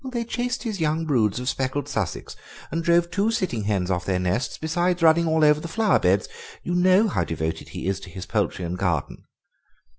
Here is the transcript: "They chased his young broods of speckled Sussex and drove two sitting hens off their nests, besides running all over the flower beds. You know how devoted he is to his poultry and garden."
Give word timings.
"They 0.11 0.23
chased 0.25 0.63
his 0.63 0.79
young 0.81 1.05
broods 1.05 1.39
of 1.39 1.47
speckled 1.47 1.87
Sussex 1.87 2.35
and 2.71 2.83
drove 2.83 3.11
two 3.11 3.29
sitting 3.29 3.65
hens 3.65 3.91
off 3.91 4.03
their 4.03 4.17
nests, 4.17 4.57
besides 4.57 5.03
running 5.03 5.27
all 5.27 5.45
over 5.45 5.59
the 5.59 5.67
flower 5.67 5.99
beds. 5.99 6.27
You 6.63 6.73
know 6.73 7.07
how 7.07 7.23
devoted 7.23 7.69
he 7.69 7.85
is 7.85 7.99
to 7.99 8.09
his 8.09 8.25
poultry 8.25 8.65
and 8.65 8.79
garden." 8.79 9.25